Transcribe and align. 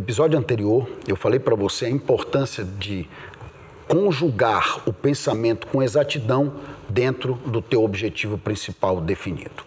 episódio 0.00 0.38
anterior, 0.38 0.88
eu 1.06 1.14
falei 1.14 1.38
para 1.38 1.54
você 1.54 1.84
a 1.84 1.90
importância 1.90 2.64
de 2.64 3.06
conjugar 3.86 4.80
o 4.88 4.92
pensamento 4.92 5.66
com 5.66 5.82
exatidão 5.82 6.54
dentro 6.88 7.34
do 7.44 7.60
teu 7.60 7.84
objetivo 7.84 8.38
principal 8.38 9.00
definido. 9.00 9.62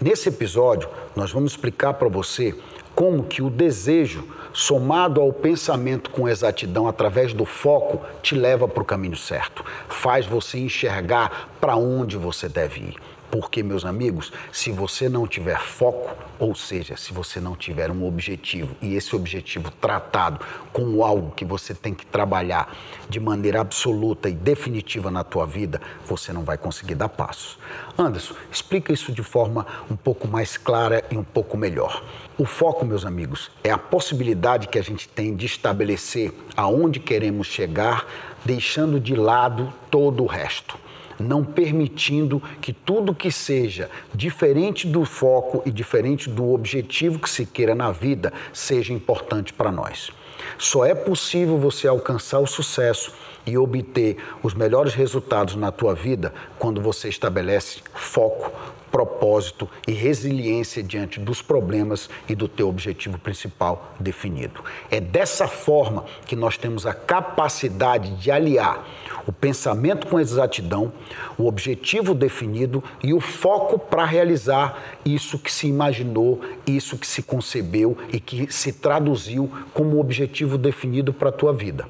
Nesse 0.00 0.30
episódio, 0.30 0.88
nós 1.14 1.30
vamos 1.30 1.52
explicar 1.52 1.94
para 1.94 2.08
você 2.08 2.54
como 2.94 3.24
que 3.24 3.42
o 3.42 3.50
desejo 3.50 4.26
somado 4.54 5.20
ao 5.20 5.32
pensamento 5.32 6.08
com 6.10 6.28
exatidão 6.28 6.88
através 6.88 7.34
do 7.34 7.44
foco 7.44 8.00
te 8.22 8.34
leva 8.34 8.66
para 8.66 8.82
o 8.82 8.86
caminho 8.86 9.16
certo, 9.16 9.64
faz 9.88 10.24
você 10.24 10.58
enxergar 10.58 11.50
para 11.60 11.76
onde 11.76 12.16
você 12.16 12.48
deve 12.48 12.80
ir. 12.80 12.96
Porque, 13.34 13.64
meus 13.64 13.84
amigos, 13.84 14.32
se 14.52 14.70
você 14.70 15.08
não 15.08 15.26
tiver 15.26 15.58
foco, 15.58 16.14
ou 16.38 16.54
seja, 16.54 16.96
se 16.96 17.12
você 17.12 17.40
não 17.40 17.56
tiver 17.56 17.90
um 17.90 18.06
objetivo 18.06 18.76
e 18.80 18.94
esse 18.94 19.16
objetivo 19.16 19.72
tratado 19.72 20.38
como 20.72 21.02
algo 21.02 21.32
que 21.32 21.44
você 21.44 21.74
tem 21.74 21.92
que 21.92 22.06
trabalhar 22.06 22.72
de 23.08 23.18
maneira 23.18 23.60
absoluta 23.60 24.28
e 24.28 24.32
definitiva 24.32 25.10
na 25.10 25.24
tua 25.24 25.46
vida, 25.46 25.82
você 26.06 26.32
não 26.32 26.44
vai 26.44 26.56
conseguir 26.56 26.94
dar 26.94 27.08
passos. 27.08 27.58
Anderson, 27.98 28.36
explica 28.52 28.92
isso 28.92 29.10
de 29.10 29.24
forma 29.24 29.66
um 29.90 29.96
pouco 29.96 30.28
mais 30.28 30.56
clara 30.56 31.04
e 31.10 31.16
um 31.16 31.24
pouco 31.24 31.56
melhor. 31.56 32.04
O 32.38 32.44
foco, 32.44 32.86
meus 32.86 33.04
amigos, 33.04 33.50
é 33.64 33.70
a 33.72 33.78
possibilidade 33.78 34.68
que 34.68 34.78
a 34.78 34.82
gente 34.82 35.08
tem 35.08 35.34
de 35.34 35.46
estabelecer 35.46 36.32
aonde 36.56 37.00
queremos 37.00 37.48
chegar, 37.48 38.06
deixando 38.44 39.00
de 39.00 39.16
lado 39.16 39.74
todo 39.90 40.22
o 40.22 40.26
resto 40.26 40.84
não 41.18 41.44
permitindo 41.44 42.42
que 42.60 42.72
tudo 42.72 43.14
que 43.14 43.30
seja 43.30 43.90
diferente 44.14 44.86
do 44.86 45.04
foco 45.04 45.62
e 45.66 45.70
diferente 45.70 46.28
do 46.28 46.52
objetivo 46.52 47.18
que 47.18 47.30
se 47.30 47.46
queira 47.46 47.74
na 47.74 47.90
vida 47.90 48.32
seja 48.52 48.92
importante 48.92 49.52
para 49.52 49.70
nós. 49.70 50.10
Só 50.58 50.84
é 50.84 50.94
possível 50.94 51.58
você 51.58 51.88
alcançar 51.88 52.38
o 52.38 52.46
sucesso 52.46 53.12
e 53.46 53.58
obter 53.58 54.16
os 54.42 54.54
melhores 54.54 54.94
resultados 54.94 55.54
na 55.54 55.70
tua 55.70 55.94
vida 55.94 56.32
quando 56.58 56.80
você 56.80 57.08
estabelece 57.08 57.80
foco, 57.94 58.52
propósito 58.94 59.68
e 59.88 59.90
resiliência 59.90 60.80
diante 60.80 61.18
dos 61.18 61.42
problemas 61.42 62.08
e 62.28 62.34
do 62.36 62.46
teu 62.46 62.68
objetivo 62.68 63.18
principal 63.18 63.92
definido. 63.98 64.62
É 64.88 65.00
dessa 65.00 65.48
forma 65.48 66.04
que 66.24 66.36
nós 66.36 66.56
temos 66.56 66.86
a 66.86 66.94
capacidade 66.94 68.14
de 68.14 68.30
aliar 68.30 68.86
o 69.26 69.32
pensamento 69.32 70.06
com 70.06 70.20
exatidão, 70.20 70.92
o 71.36 71.48
objetivo 71.48 72.14
definido 72.14 72.84
e 73.02 73.12
o 73.12 73.18
foco 73.18 73.80
para 73.80 74.04
realizar 74.04 74.80
isso 75.04 75.40
que 75.40 75.50
se 75.50 75.66
imaginou, 75.66 76.40
isso 76.64 76.96
que 76.96 77.06
se 77.06 77.20
concebeu 77.20 77.98
e 78.12 78.20
que 78.20 78.52
se 78.52 78.72
traduziu 78.72 79.50
como 79.72 79.98
objetivo 79.98 80.56
definido 80.56 81.12
para 81.12 81.30
a 81.30 81.32
tua 81.32 81.52
vida. 81.52 81.84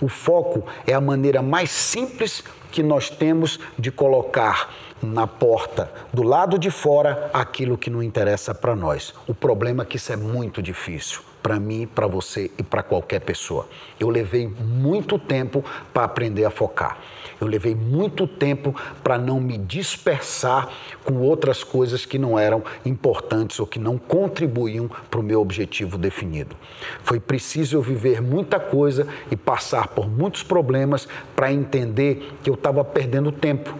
O 0.00 0.08
foco 0.08 0.64
é 0.84 0.94
a 0.94 1.00
maneira 1.00 1.42
mais 1.42 1.70
simples 1.70 2.42
que 2.72 2.82
nós 2.82 3.08
temos 3.08 3.60
de 3.78 3.90
colocar 3.90 4.89
na 5.02 5.26
porta, 5.26 5.90
do 6.12 6.22
lado 6.22 6.58
de 6.58 6.70
fora, 6.70 7.30
aquilo 7.32 7.78
que 7.78 7.90
não 7.90 8.02
interessa 8.02 8.54
para 8.54 8.76
nós. 8.76 9.14
O 9.26 9.34
problema 9.34 9.82
é 9.82 9.86
que 9.86 9.96
isso 9.96 10.12
é 10.12 10.16
muito 10.16 10.62
difícil 10.62 11.22
para 11.42 11.58
mim, 11.58 11.86
para 11.86 12.06
você 12.06 12.50
e 12.58 12.62
para 12.62 12.82
qualquer 12.82 13.20
pessoa. 13.20 13.66
Eu 13.98 14.08
levei 14.08 14.46
muito 14.46 15.18
tempo 15.18 15.64
para 15.92 16.04
aprender 16.04 16.44
a 16.44 16.50
focar. 16.50 16.98
Eu 17.40 17.46
levei 17.46 17.74
muito 17.74 18.26
tempo 18.26 18.74
para 19.02 19.16
não 19.16 19.40
me 19.40 19.56
dispersar 19.56 20.68
com 21.04 21.16
outras 21.16 21.64
coisas 21.64 22.04
que 22.04 22.18
não 22.18 22.38
eram 22.38 22.62
importantes 22.84 23.58
ou 23.58 23.66
que 23.66 23.78
não 23.78 23.96
contribuíam 23.96 24.90
para 25.10 25.20
o 25.20 25.22
meu 25.22 25.40
objetivo 25.40 25.96
definido. 25.96 26.54
Foi 27.02 27.18
preciso 27.18 27.76
eu 27.76 27.82
viver 27.82 28.20
muita 28.20 28.60
coisa 28.60 29.06
e 29.30 29.36
passar 29.36 29.88
por 29.88 30.08
muitos 30.08 30.42
problemas 30.42 31.08
para 31.34 31.50
entender 31.50 32.34
que 32.42 32.50
eu 32.50 32.54
estava 32.54 32.84
perdendo 32.84 33.32
tempo 33.32 33.74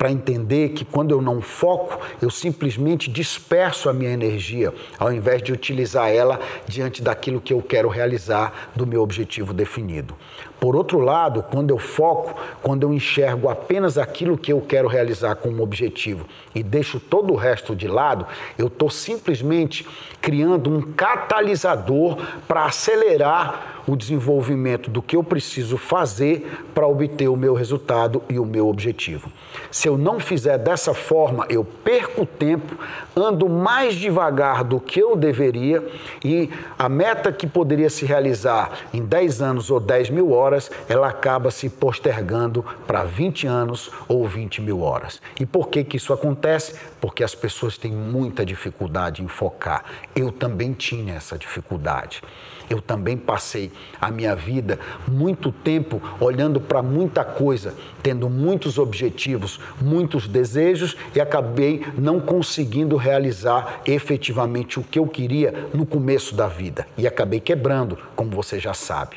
para 0.00 0.10
entender 0.10 0.70
que 0.70 0.82
quando 0.82 1.10
eu 1.10 1.20
não 1.20 1.42
foco, 1.42 2.00
eu 2.22 2.30
simplesmente 2.30 3.10
disperso 3.10 3.86
a 3.86 3.92
minha 3.92 4.10
energia, 4.10 4.72
ao 4.98 5.12
invés 5.12 5.42
de 5.42 5.52
utilizar 5.52 6.08
ela 6.08 6.40
diante 6.66 7.02
daquilo 7.02 7.38
que 7.38 7.52
eu 7.52 7.60
quero 7.60 7.86
realizar 7.86 8.70
do 8.74 8.86
meu 8.86 9.02
objetivo 9.02 9.52
definido. 9.52 10.16
Por 10.58 10.74
outro 10.74 11.00
lado, 11.00 11.42
quando 11.42 11.68
eu 11.68 11.78
foco, 11.78 12.34
quando 12.62 12.84
eu 12.84 12.94
enxergo 12.94 13.50
apenas 13.50 13.98
aquilo 13.98 14.38
que 14.38 14.50
eu 14.50 14.62
quero 14.62 14.88
realizar 14.88 15.34
como 15.34 15.62
objetivo 15.62 16.26
e 16.54 16.62
deixo 16.62 16.98
todo 16.98 17.34
o 17.34 17.36
resto 17.36 17.76
de 17.76 17.86
lado, 17.86 18.26
eu 18.56 18.68
estou 18.68 18.88
simplesmente 18.88 19.86
criando 20.18 20.70
um 20.70 20.80
catalisador 20.80 22.16
para 22.48 22.64
acelerar 22.64 23.79
o 23.90 23.96
desenvolvimento 23.96 24.88
do 24.88 25.02
que 25.02 25.16
eu 25.16 25.24
preciso 25.24 25.76
fazer 25.76 26.64
para 26.72 26.86
obter 26.86 27.28
o 27.28 27.36
meu 27.36 27.54
resultado 27.54 28.22
e 28.28 28.38
o 28.38 28.44
meu 28.44 28.68
objetivo. 28.68 29.30
Se 29.70 29.88
eu 29.88 29.98
não 29.98 30.20
fizer 30.20 30.58
dessa 30.58 30.94
forma, 30.94 31.44
eu 31.48 31.64
perco 31.64 32.24
tempo, 32.24 32.76
ando 33.16 33.48
mais 33.48 33.96
devagar 33.96 34.62
do 34.62 34.78
que 34.78 35.00
eu 35.00 35.16
deveria 35.16 35.84
e 36.24 36.48
a 36.78 36.88
meta 36.88 37.32
que 37.32 37.46
poderia 37.46 37.90
se 37.90 38.04
realizar 38.04 38.70
em 38.94 39.04
10 39.04 39.42
anos 39.42 39.70
ou 39.70 39.80
10 39.80 40.10
mil 40.10 40.30
horas, 40.30 40.70
ela 40.88 41.08
acaba 41.08 41.50
se 41.50 41.68
postergando 41.68 42.64
para 42.86 43.02
20 43.02 43.46
anos 43.48 43.90
ou 44.06 44.26
20 44.26 44.62
mil 44.62 44.82
horas. 44.82 45.20
E 45.38 45.44
por 45.44 45.68
que, 45.68 45.82
que 45.82 45.96
isso 45.96 46.12
acontece? 46.12 46.74
Porque 47.00 47.24
as 47.24 47.34
pessoas 47.34 47.76
têm 47.76 47.92
muita 47.92 48.46
dificuldade 48.46 49.22
em 49.22 49.28
focar. 49.28 49.84
Eu 50.14 50.30
também 50.30 50.72
tinha 50.72 51.14
essa 51.14 51.36
dificuldade. 51.36 52.22
Eu 52.70 52.80
também 52.80 53.16
passei 53.16 53.72
a 54.00 54.12
minha 54.12 54.36
vida 54.36 54.78
muito 55.08 55.50
tempo 55.50 56.00
olhando 56.20 56.60
para 56.60 56.80
muita 56.80 57.24
coisa, 57.24 57.74
tendo 58.00 58.30
muitos 58.30 58.78
objetivos, 58.78 59.58
muitos 59.82 60.28
desejos 60.28 60.96
e 61.12 61.20
acabei 61.20 61.84
não 61.98 62.20
conseguindo 62.20 62.96
realizar 62.96 63.80
efetivamente 63.84 64.78
o 64.78 64.84
que 64.84 65.00
eu 65.00 65.06
queria 65.08 65.68
no 65.74 65.84
começo 65.84 66.32
da 66.36 66.46
vida 66.46 66.86
e 66.96 67.08
acabei 67.08 67.40
quebrando, 67.40 67.98
como 68.14 68.30
você 68.30 68.60
já 68.60 68.72
sabe. 68.72 69.16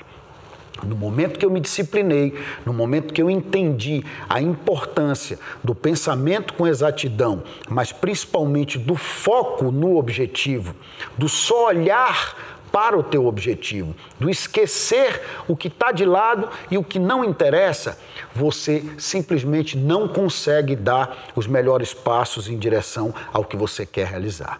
No 0.82 0.96
momento 0.96 1.38
que 1.38 1.46
eu 1.46 1.52
me 1.52 1.60
disciplinei, 1.60 2.34
no 2.66 2.74
momento 2.74 3.14
que 3.14 3.22
eu 3.22 3.30
entendi 3.30 4.04
a 4.28 4.42
importância 4.42 5.40
do 5.64 5.76
pensamento 5.76 6.54
com 6.56 6.68
exatidão, 6.68 7.44
mas 7.70 7.92
principalmente 7.92 8.78
do 8.78 8.96
foco 8.96 9.72
no 9.72 9.98
objetivo, 9.98 10.76
do 11.18 11.30
só 11.30 11.68
olhar 11.68 12.53
para 12.74 12.98
o 12.98 13.04
teu 13.04 13.28
objetivo, 13.28 13.96
do 14.20 14.32
esquecer 14.32 15.22
o 15.48 15.56
que 15.56 15.68
está 15.68 15.92
de 15.92 16.06
lado 16.06 16.50
e 16.72 16.78
o 16.78 16.84
que 16.84 16.98
não 16.98 17.24
interessa, 17.24 18.00
você 18.34 18.84
simplesmente 18.98 19.78
não 19.78 20.08
consegue 20.08 20.76
dar 20.76 21.30
os 21.36 21.46
melhores 21.46 21.94
passos 21.94 22.50
em 22.50 22.58
direção 22.58 23.14
ao 23.32 23.46
que 23.46 23.56
você 23.56 23.86
quer 23.86 24.08
realizar. 24.08 24.60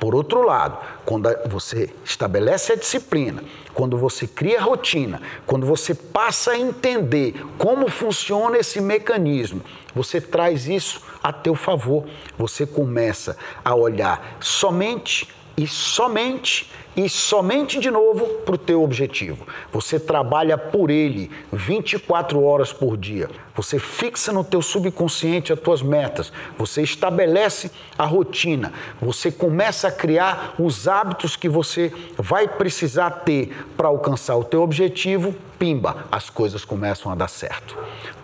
Por 0.00 0.12
outro 0.12 0.42
lado, 0.42 0.76
quando 1.04 1.28
você 1.48 1.94
estabelece 2.04 2.72
a 2.72 2.76
disciplina, 2.76 3.44
quando 3.72 3.96
você 3.96 4.26
cria 4.26 4.58
a 4.58 4.64
rotina, 4.64 5.22
quando 5.46 5.64
você 5.64 5.94
passa 5.94 6.50
a 6.50 6.58
entender 6.58 7.46
como 7.58 7.88
funciona 7.88 8.58
esse 8.58 8.80
mecanismo, 8.80 9.62
você 9.94 10.20
traz 10.20 10.66
isso 10.66 11.00
a 11.22 11.32
teu 11.32 11.54
favor. 11.54 12.06
Você 12.36 12.66
começa 12.66 13.36
a 13.64 13.72
olhar 13.72 14.36
somente 14.40 15.28
e 15.56 15.66
somente 15.66 16.70
e 16.94 17.08
somente 17.08 17.78
de 17.78 17.90
novo 17.90 18.26
para 18.44 18.54
o 18.54 18.58
teu 18.58 18.82
objetivo. 18.82 19.46
Você 19.72 19.98
trabalha 19.98 20.58
por 20.58 20.90
ele 20.90 21.30
24 21.50 22.42
horas 22.42 22.72
por 22.72 22.96
dia. 22.96 23.30
Você 23.54 23.78
fixa 23.78 24.32
no 24.32 24.44
teu 24.44 24.60
subconsciente 24.60 25.52
as 25.52 25.60
tuas 25.60 25.82
metas. 25.82 26.32
Você 26.58 26.82
estabelece 26.82 27.70
a 27.96 28.04
rotina. 28.04 28.72
Você 29.00 29.32
começa 29.32 29.88
a 29.88 29.92
criar 29.92 30.54
os 30.58 30.86
hábitos 30.86 31.34
que 31.34 31.48
você 31.48 31.92
vai 32.16 32.46
precisar 32.46 33.10
ter 33.10 33.66
para 33.76 33.88
alcançar 33.88 34.36
o 34.36 34.44
teu 34.44 34.62
objetivo. 34.62 35.34
Pimba, 35.58 36.04
as 36.10 36.28
coisas 36.28 36.64
começam 36.64 37.10
a 37.10 37.14
dar 37.14 37.28
certo. 37.28 37.76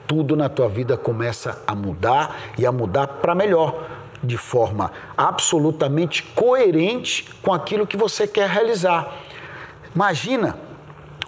Tudo 0.07 0.37
na 0.37 0.49
tua 0.49 0.69
vida 0.69 0.97
começa 0.97 1.63
a 1.67 1.75
mudar 1.75 2.37
e 2.59 2.67
a 2.67 2.73
mudar 2.73 3.07
para 3.07 3.35
melhor 3.35 3.98
de 4.23 4.37
forma 4.37 4.93
absolutamente 5.17 6.23
coerente 6.23 7.29
com 7.43 7.53
aquilo 7.53 7.87
que 7.87 7.97
você 7.97 8.27
quer 8.27 8.49
realizar. 8.49 9.13
Imagina 9.95 10.57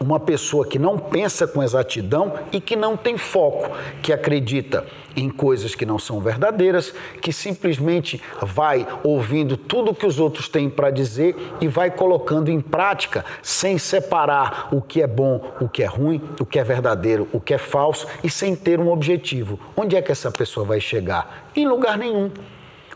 uma 0.00 0.19
pessoa 0.19 0.66
que 0.66 0.78
não 0.78 0.98
pensa 0.98 1.46
com 1.46 1.62
exatidão 1.62 2.32
e 2.50 2.58
que 2.58 2.75
não 2.75 2.96
tem 2.96 3.19
foco, 3.19 3.70
que 4.02 4.14
acredita 4.14 4.87
em 5.14 5.28
coisas 5.28 5.75
que 5.75 5.84
não 5.84 5.98
são 5.98 6.20
verdadeiras, 6.20 6.94
que 7.20 7.32
simplesmente 7.32 8.22
vai 8.40 8.87
ouvindo 9.04 9.58
tudo 9.58 9.94
que 9.94 10.06
os 10.06 10.19
outros 10.19 10.48
têm 10.48 10.70
para 10.70 10.90
dizer 10.90 11.37
e 11.60 11.69
vai 11.69 11.90
colocando 11.90 12.50
em 12.50 12.60
prática 12.62 13.25
sem 13.42 13.76
separar 13.76 14.69
o 14.72 14.81
que 14.81 15.02
é 15.02 15.06
bom, 15.06 15.52
o 15.60 15.69
que 15.69 15.82
é 15.82 15.87
ruim, 15.87 16.22
o 16.40 16.46
que 16.46 16.58
é 16.58 16.64
verdadeiro, 16.64 17.28
o 17.31 17.40
que 17.40 17.52
é 17.52 17.58
falso 17.58 18.06
e 18.25 18.31
sem 18.31 18.56
ter 18.56 18.81
um 18.81 18.90
objetivo. 18.90 19.60
Onde 19.76 19.96
é 19.96 20.02
que 20.02 20.12
essa 20.12 20.31
pessoa 20.31 20.64
vai 20.64 20.81
chegar? 20.81 21.50
Em 21.54 21.69
lugar 21.69 21.98
nenhum 21.98 22.31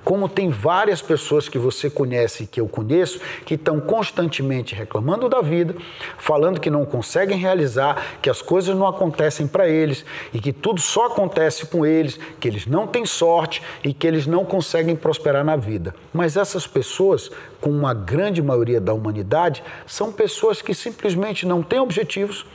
como 0.04 0.28
tem 0.28 0.50
várias 0.50 1.00
pessoas 1.00 1.48
que 1.48 1.58
você 1.58 1.88
conhece 1.88 2.44
e 2.44 2.46
que 2.46 2.60
eu 2.60 2.68
conheço 2.68 3.20
que 3.44 3.54
estão 3.54 3.80
constantemente 3.80 4.74
reclamando 4.74 5.28
da 5.28 5.40
vida, 5.40 5.74
falando 6.18 6.60
que 6.60 6.70
não 6.70 6.84
conseguem 6.84 7.38
realizar, 7.38 8.18
que 8.20 8.28
as 8.28 8.42
coisas 8.42 8.76
não 8.76 8.86
acontecem 8.86 9.46
para 9.46 9.68
eles 9.68 10.04
e 10.32 10.38
que 10.38 10.52
tudo 10.52 10.80
só 10.80 11.06
acontece 11.06 11.66
com 11.66 11.86
eles, 11.86 12.18
que 12.38 12.46
eles 12.46 12.66
não 12.66 12.86
têm 12.86 13.06
sorte 13.06 13.62
e 13.82 13.94
que 13.94 14.06
eles 14.06 14.26
não 14.26 14.44
conseguem 14.44 14.94
prosperar 14.94 15.44
na 15.44 15.56
vida. 15.56 15.94
Mas 16.12 16.36
essas 16.36 16.66
pessoas, 16.66 17.30
com 17.60 17.70
uma 17.70 17.94
grande 17.94 18.42
maioria 18.42 18.80
da 18.80 18.92
humanidade, 18.92 19.62
são 19.86 20.12
pessoas 20.12 20.60
que 20.60 20.74
simplesmente 20.74 21.46
não 21.46 21.62
têm 21.62 21.80
objetivos 21.80 22.46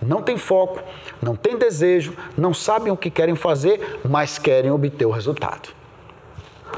não 0.00 0.20
tem 0.20 0.36
foco, 0.36 0.82
não 1.20 1.36
tem 1.36 1.56
desejo, 1.56 2.14
não 2.36 2.52
sabem 2.52 2.92
o 2.92 2.96
que 2.96 3.08
querem 3.08 3.36
fazer, 3.36 4.00
mas 4.04 4.36
querem 4.36 4.70
obter 4.70 5.06
o 5.06 5.10
resultado. 5.10 5.81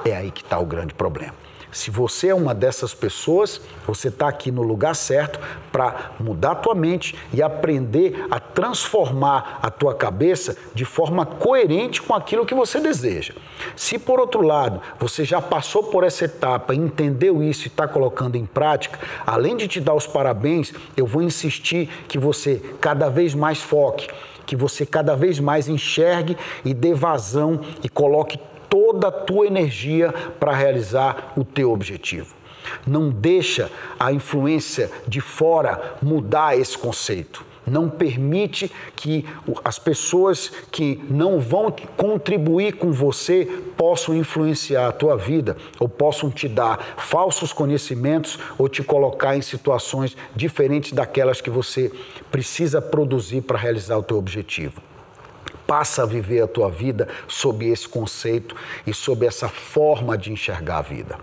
É 0.04 0.16
aí 0.16 0.30
que 0.30 0.42
está 0.42 0.58
o 0.58 0.66
grande 0.66 0.94
problema. 0.94 1.34
Se 1.74 1.90
você 1.90 2.28
é 2.28 2.34
uma 2.34 2.54
dessas 2.54 2.94
pessoas, 2.94 3.60
você 3.84 4.06
está 4.06 4.28
aqui 4.28 4.52
no 4.52 4.62
lugar 4.62 4.94
certo 4.94 5.40
para 5.72 6.12
mudar 6.20 6.52
a 6.52 6.54
tua 6.54 6.72
mente 6.72 7.16
e 7.32 7.42
aprender 7.42 8.28
a 8.30 8.38
transformar 8.38 9.58
a 9.60 9.68
tua 9.68 9.92
cabeça 9.92 10.56
de 10.72 10.84
forma 10.84 11.26
coerente 11.26 12.00
com 12.00 12.14
aquilo 12.14 12.46
que 12.46 12.54
você 12.54 12.78
deseja. 12.78 13.34
Se 13.74 13.98
por 13.98 14.20
outro 14.20 14.40
lado 14.40 14.80
você 15.00 15.24
já 15.24 15.42
passou 15.42 15.82
por 15.82 16.04
essa 16.04 16.26
etapa, 16.26 16.76
entendeu 16.76 17.42
isso 17.42 17.64
e 17.64 17.66
está 17.66 17.88
colocando 17.88 18.36
em 18.36 18.46
prática, 18.46 19.00
além 19.26 19.56
de 19.56 19.66
te 19.66 19.80
dar 19.80 19.94
os 19.94 20.06
parabéns, 20.06 20.72
eu 20.96 21.08
vou 21.08 21.22
insistir 21.22 21.88
que 22.06 22.18
você 22.20 22.62
cada 22.80 23.08
vez 23.08 23.34
mais 23.34 23.60
foque, 23.60 24.06
que 24.46 24.54
você 24.54 24.86
cada 24.86 25.16
vez 25.16 25.40
mais 25.40 25.68
enxergue 25.68 26.36
e 26.64 26.72
dê 26.72 26.94
vazão 26.94 27.60
e 27.82 27.88
coloque 27.88 28.38
toda 28.74 29.06
a 29.06 29.12
tua 29.12 29.46
energia 29.46 30.12
para 30.40 30.52
realizar 30.52 31.32
o 31.36 31.44
teu 31.44 31.70
objetivo. 31.70 32.34
Não 32.84 33.08
deixa 33.08 33.70
a 34.00 34.12
influência 34.12 34.90
de 35.06 35.20
fora 35.20 35.94
mudar 36.02 36.58
esse 36.58 36.76
conceito. 36.76 37.46
Não 37.64 37.88
permite 37.88 38.68
que 38.96 39.24
as 39.64 39.78
pessoas 39.78 40.50
que 40.72 41.00
não 41.08 41.38
vão 41.38 41.72
contribuir 41.96 42.72
com 42.72 42.90
você 42.90 43.44
possam 43.76 44.12
influenciar 44.12 44.88
a 44.88 44.92
tua 44.92 45.16
vida 45.16 45.56
ou 45.78 45.88
possam 45.88 46.28
te 46.28 46.48
dar 46.48 46.96
falsos 46.96 47.52
conhecimentos 47.52 48.40
ou 48.58 48.68
te 48.68 48.82
colocar 48.82 49.36
em 49.36 49.40
situações 49.40 50.16
diferentes 50.34 50.92
daquelas 50.92 51.40
que 51.40 51.48
você 51.48 51.92
precisa 52.28 52.82
produzir 52.82 53.42
para 53.42 53.56
realizar 53.56 53.96
o 53.96 54.02
teu 54.02 54.18
objetivo. 54.18 54.82
Passa 55.66 56.02
a 56.02 56.06
viver 56.06 56.42
a 56.42 56.46
tua 56.46 56.70
vida 56.70 57.08
sob 57.26 57.66
esse 57.66 57.88
conceito 57.88 58.54
e 58.86 58.92
sob 58.92 59.26
essa 59.26 59.48
forma 59.48 60.16
de 60.16 60.32
enxergar 60.32 60.78
a 60.78 60.82
vida. 60.82 61.18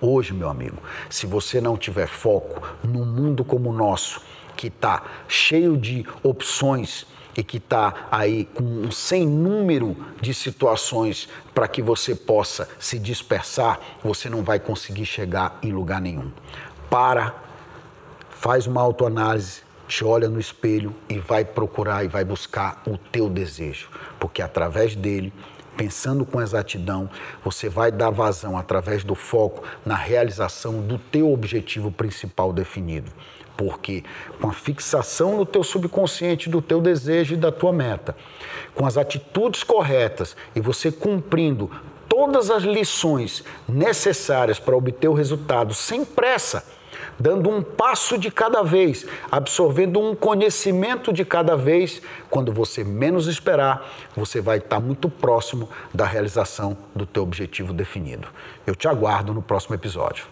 Hoje, 0.00 0.34
meu 0.34 0.48
amigo, 0.48 0.78
se 1.08 1.26
você 1.26 1.60
não 1.60 1.76
tiver 1.76 2.06
foco 2.06 2.62
num 2.84 3.04
mundo 3.04 3.44
como 3.44 3.70
o 3.70 3.72
nosso, 3.72 4.20
que 4.56 4.68
está 4.68 5.02
cheio 5.28 5.76
de 5.76 6.06
opções 6.22 7.06
e 7.36 7.44
que 7.44 7.58
está 7.58 8.08
aí 8.10 8.46
com 8.46 8.64
um 8.64 8.90
sem 8.90 9.26
número 9.26 9.96
de 10.20 10.32
situações 10.32 11.28
para 11.54 11.68
que 11.68 11.82
você 11.82 12.14
possa 12.14 12.68
se 12.78 12.98
dispersar, 12.98 13.78
você 14.02 14.30
não 14.30 14.42
vai 14.42 14.58
conseguir 14.58 15.04
chegar 15.04 15.58
em 15.62 15.70
lugar 15.70 16.00
nenhum. 16.00 16.32
Para, 16.88 17.34
faz 18.30 18.66
uma 18.66 18.80
autoanálise, 18.80 19.65
te 19.86 20.04
olha 20.04 20.28
no 20.28 20.40
espelho 20.40 20.94
e 21.08 21.18
vai 21.18 21.44
procurar 21.44 22.04
e 22.04 22.08
vai 22.08 22.24
buscar 22.24 22.82
o 22.86 22.98
teu 22.98 23.28
desejo, 23.28 23.88
porque 24.18 24.42
através 24.42 24.96
dele, 24.96 25.32
pensando 25.76 26.24
com 26.24 26.40
exatidão, 26.40 27.08
você 27.44 27.68
vai 27.68 27.92
dar 27.92 28.10
vazão 28.10 28.56
através 28.56 29.04
do 29.04 29.14
foco 29.14 29.62
na 29.84 29.94
realização 29.94 30.80
do 30.80 30.98
teu 30.98 31.32
objetivo 31.32 31.90
principal 31.90 32.52
definido. 32.52 33.10
Porque 33.56 34.04
com 34.40 34.48
a 34.48 34.52
fixação 34.52 35.36
no 35.36 35.46
teu 35.46 35.64
subconsciente 35.64 36.50
do 36.50 36.60
teu 36.60 36.80
desejo 36.80 37.34
e 37.34 37.38
da 37.38 37.50
tua 37.50 37.72
meta, 37.72 38.14
com 38.74 38.84
as 38.84 38.98
atitudes 38.98 39.62
corretas 39.62 40.36
e 40.54 40.60
você 40.60 40.92
cumprindo 40.92 41.70
todas 42.06 42.50
as 42.50 42.62
lições 42.62 43.44
necessárias 43.68 44.58
para 44.58 44.76
obter 44.76 45.08
o 45.08 45.14
resultado 45.14 45.72
sem 45.72 46.04
pressa, 46.04 46.64
dando 47.18 47.48
um 47.50 47.62
passo 47.62 48.18
de 48.18 48.30
cada 48.30 48.62
vez, 48.62 49.06
absorvendo 49.30 50.00
um 50.00 50.14
conhecimento 50.14 51.12
de 51.12 51.24
cada 51.24 51.56
vez. 51.56 52.02
Quando 52.30 52.52
você 52.52 52.84
menos 52.84 53.26
esperar, 53.26 53.88
você 54.14 54.40
vai 54.40 54.58
estar 54.58 54.80
muito 54.80 55.08
próximo 55.08 55.68
da 55.92 56.04
realização 56.04 56.76
do 56.94 57.06
teu 57.06 57.22
objetivo 57.22 57.72
definido. 57.72 58.28
Eu 58.66 58.74
te 58.74 58.88
aguardo 58.88 59.32
no 59.32 59.42
próximo 59.42 59.74
episódio. 59.74 60.26